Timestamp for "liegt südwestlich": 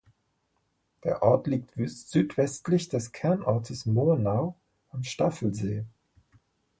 1.45-2.89